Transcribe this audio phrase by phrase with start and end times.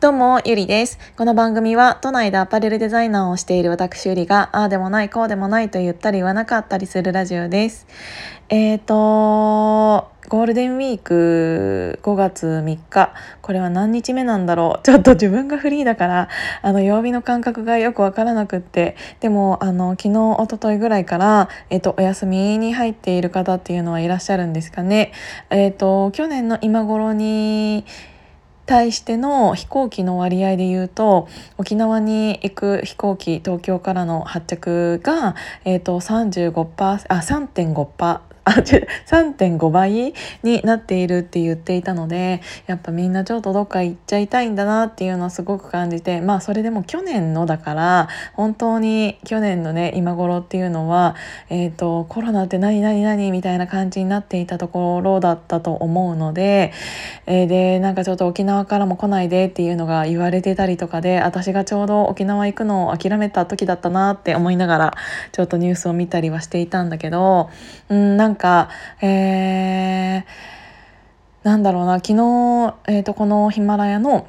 [0.00, 0.98] どうも、ゆりです。
[1.14, 7.86] この番組は、都内でアパレルデザイナーをしている私ゆりが、ああでもない、こうでもないと言ったり言わなかったりするラジオです。
[8.48, 8.94] えーと、
[10.30, 14.82] ゴールデンウィーク5月3日、これは何日目なんだろう。
[14.86, 16.28] ちょっと自分がフリーだから、
[16.62, 25.12] あの、曜日の感覚がよくわからなくって、でも、あの、昨日、おとといぐらいから、えっ、と、お休みに入っている方っていうのはいらっしゃるんですかね。
[25.50, 27.84] えっ、と、去年の今頃に、
[28.70, 31.26] 対しての飛行機の割合で言うと
[31.58, 35.34] 沖縄に行く飛行機東京からの発着が、
[35.64, 51.16] えーと、35%あ3.5%あ3.5倍になっているって言っていたのでやっぱみんなちょっとどっか行っちゃいたいんだなっていうのをすごく感じてまあそれでも去年のだから本当に去年のね今頃っていうのは、
[51.50, 56.72] えーと、コロナって何何何みたいな感じになっていたところだったと思うので、
[57.26, 64.94] えー、でなんかちょっと沖縄からも来ないでっていうのが言われてたりとかで私がちょうど沖縄行くのを諦めた時だったなって思いながら
[65.32, 67.50] ちょっとニュースを見たりはしていたんだけど
[67.88, 68.68] うんなんか、んか
[69.00, 70.24] えー、
[71.42, 74.26] なんだろうな昨日、えーと、このヒマラヤの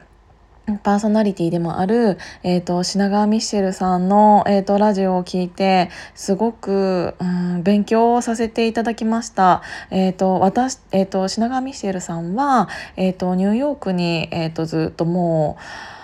[0.84, 9.62] パーソナリティでもある、えーと、品川ミッシェルさんの、えーと、ラジオを聞いてすごく、うん、勉強をさせていただきました。
[9.90, 16.01] えーと私えー、と品川ミッシェルさんは、えー、とニューヨークに、えー、とずっともう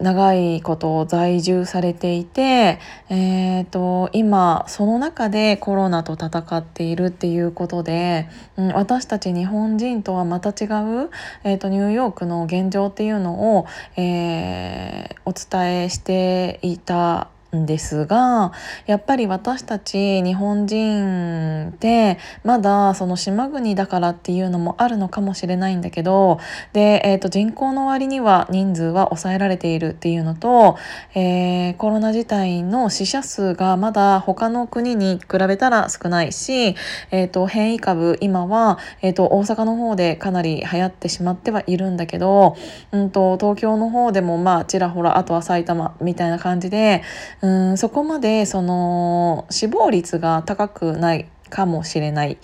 [0.00, 11.10] 長いこと在住されていて、えーと、今その中でコロナと戦っているっていうことで、うん、私たち日本人とはまた違う、
[11.44, 18.52] えーと、ニューヨークの現状っていうのを、えー、お伝えしていたんですが
[18.86, 26.38] やっぱり私たち日本人ってまだその島国だからっていうのもあるのかもしれないんだけど
[26.72, 30.76] で、えー、と人口の割には人数は抑えられているっていうのと、
[31.14, 36.76] えー、コロナ自体の死者数がまだ他の国に比べたら少ないし、
[37.10, 42.56] えー、と変異株今は、えー、と大阪の方でかなり流行ってしまってはいるんだけど、
[42.92, 47.02] うんと、東京の方でもまあちらほらあとは埼玉みたいな感じで
[47.42, 52.38] うんんそこまでその死亡率が高くないかもしれない、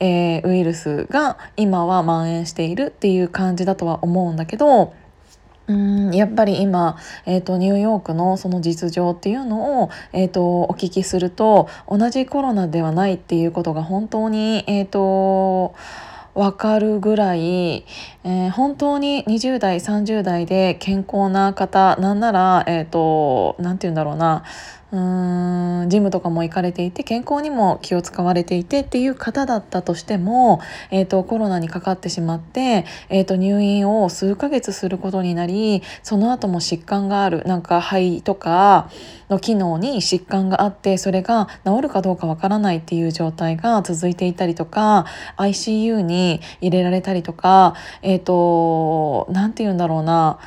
[0.00, 4.94] えー、ウイルスが今は蔓延しているっていう感じだとは思うんだけど
[5.68, 15.74] うんやっぱり今、えーと、ニューヨークのその実情っていうのを、えーと、お聞きすると同じコロナではないっていうことが本当に、えーと
[16.36, 17.86] わかるぐらい、
[18.22, 24.44] えー、本当に20代30代で健康な方なんならえっ、ー、と何て言うんだろうな。
[24.96, 38.90] うーんジムとかも行かれていて健康にも気を使われていてっていう方だったとしても、えーと、コロナにかかってしまって、えーと、入院を数ヶ月することになりその後も疾患があるなんか肺とか
[39.28, 45.06] の機能に疾患があってそれが治るかどうかわからないっていう状態が続いていたりとか
[45.36, 50.38] ICU に入れられたりとかえっ、ー、と何て言うんだろうな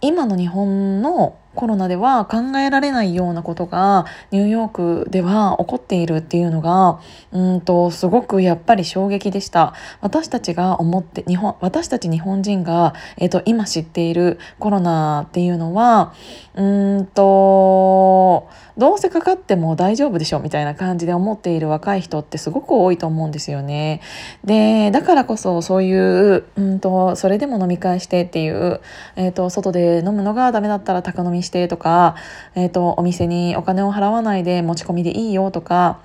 [0.00, 4.68] 今の日本のコロナでは考えられないようなことがニューヨー
[5.04, 7.00] クでは起こっているっていうのが
[7.32, 16.14] うんとすごくやっぱり衝撃でした私たちが思って日本私たち日本人が、えーと、今知っているコロナっていうのは
[16.54, 24.00] うんとどうせかかっても大丈夫でしょみたいな感じで思っている若い人ってすごく多いと思うんですよね。
[24.44, 28.80] でだからこそそういううんとそれでも飲み会してっていう、
[29.16, 32.16] えーと、外で飲むのがダメだったら宅飲みしてとか、
[32.54, 35.98] えーと、お店にお金を払わないで持ち込みでいいよとか。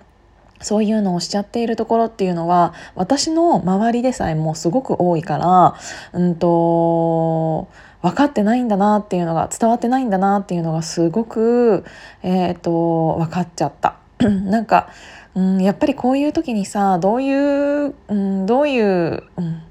[0.60, 5.76] そういうのをしちゃっているところっていうのは私の周りでさえもすごく多いから、
[6.14, 7.68] うんと
[8.02, 11.84] 分かってないんだなっていうのが伝わってないんだなっていうのがすごく、
[12.24, 13.98] えーと、分かっちゃった。
[14.20, 14.90] なんか、
[15.36, 19.62] うん、やっぱりこういう時にさどういう、うん、どういう、うん、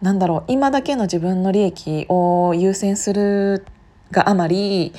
[0.00, 3.64] なんだろう今だけの自分の利益を優先する
[4.12, 4.92] があまり、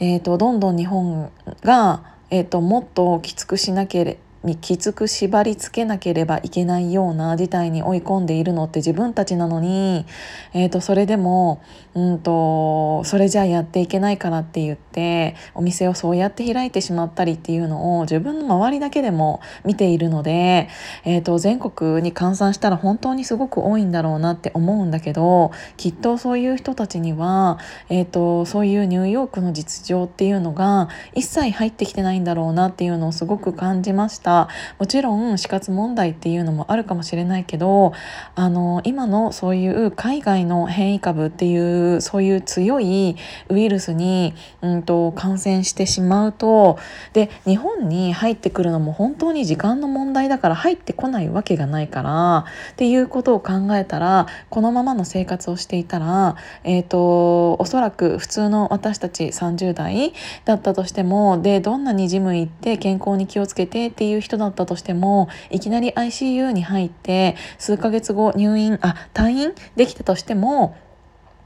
[0.00, 1.30] えーと、どんどん日本
[1.62, 10.06] が、えーともっときつくしなけれにきつく縛りつけなければいけないような事態に追い込んでいるのって自分たちなのに、
[10.54, 11.60] えー、とそれでも、
[11.94, 20.68] うんと、それじゃあやっていけないからって言ってお店をそうやって開いてしまったりっていうのを自分の周りだけでも見ているので、
[21.04, 27.58] えー、と全国に換算したら本当にすごく多いんだろうなって思うんだけどきっとそういう人たちには、
[27.88, 34.35] えー、とそういうニューヨークの実情っていうのが一切入ってきてないんだろうなっていうのをすごく感じました。
[34.78, 37.92] もちろん死活問題っていうのもあるかもしれないけど
[38.34, 43.16] あの今のそういう海外の変異株っていうそういう強い
[43.48, 46.78] ウイルスに、うんと、感染してしまうと
[47.12, 60.12] で日本に入ってくるのも本当に時間の問題だから入ってこないわけがないからっていうことを考えたらこのままの生活をしていたら、えーと、おそらく普通の私たち30代
[60.44, 70.76] だったとしてもでどんなにジム行って健康に気をつけてっていうう人だったとしてもいきなり ICU に入って数ヶ月後入院あ退院できたとしても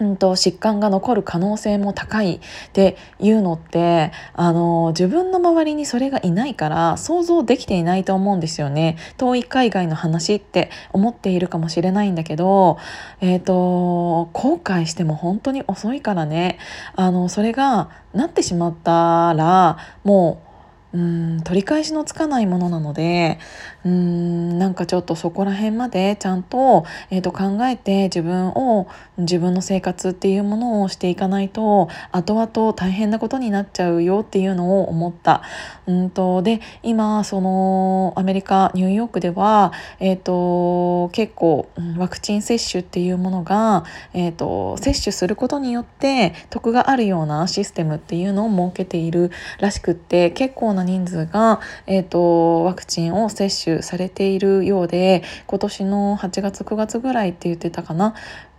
[0.00, 2.40] うんと、疾患が残る可能性も高いっ
[2.72, 8.96] ていうのってあの自分の周りにそれがいないから想像できていないと思うんですよね。
[9.18, 12.78] 遠い海外の話って思っているかもしれないんだけど、
[13.20, 16.58] えーと、後悔しても本当に遅いからね。
[16.96, 20.49] あのそれがなってしまったらもう
[20.92, 23.38] うん取り返しのつかないものなので
[23.84, 35.42] うんなんかちょっとそこら辺までちゃんと,、えー、と考えて自分を自分の生活っていうものをしていかないと後々大変なことになっちゃうよっていうのを思った。
[35.86, 58.14] うんとで今そのアメリカニューヨークでは、えーと、結構ワクチン接種っていうものが、えーと、接種することによって得があるようなシステムっていうのを設けているらしくって結構な人数が、えーとワクチンを接種されているようで今年の8月9月ぐらいって言ってたかな？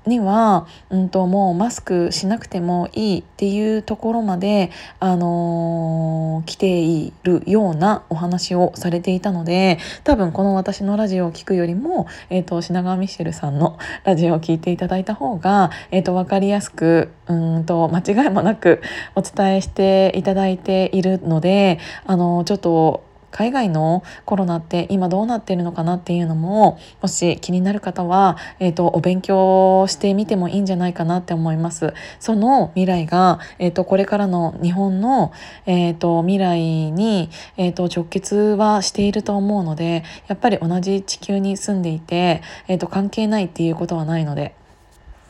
[0.06, 18.82] には、うんと、もうマスクしなくてもいいっていうところまで、あのー、来ているようなお話をされていたので多分この私のラジオを聴くよりも、えーと、品川ミシェルさんの ラジオを聴いていただいた方が、えーと、分かりやすくうんと間違いもなく
[19.16, 31.94] お伝えしていただいているので、あのー、ちょっと海外のコロナって今どうなってるのかなっていうのももし気になる方は、えーと、お勉強してみてもいいんじゃないかなって思います。
[32.20, 35.32] その未来が、えーと、これからの日本の、
[35.66, 36.62] えーと、未来
[36.92, 44.56] に、えー、と直結はしていると思うのでやっぱり同じ地球に住んでいて、えー、と関係ないっていうことはないので。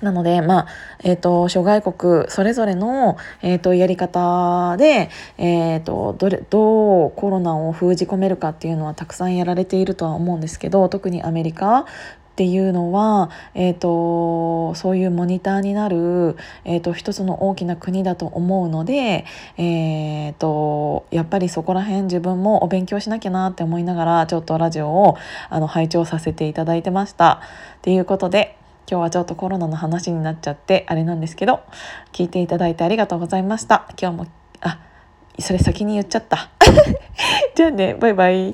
[0.01, 0.67] なので、まあ、
[1.03, 11.85] えっ、ー、と、諸外国それぞれの、えっ、ー、と、やり方で、えっ、ー、と、どれ、どうコロナを封じ込めるかっていうのはたくさんやられているとは思うんですけど、特にアメリカ
[12.31, 19.25] っていうのは、えーと、そういうモニターになる、えーと、一つの大きな国だと思うので、
[19.57, 25.17] えーと、やっぱりそこら辺自分もお勉強しなきゃなって思いながらちょっとラジオを
[25.49, 27.41] あの拝聴させていただいてました。
[27.81, 28.57] ということで
[28.91, 31.61] 今日はちょっとコロナの話になっちゃってあれなんですけど
[32.11, 33.87] 聞いていただいてありがとうございました。
[33.97, 34.27] 今日も
[34.59, 34.81] あ
[35.39, 36.49] それ先に言っちゃった。
[37.55, 38.53] じゃあねバイバイ。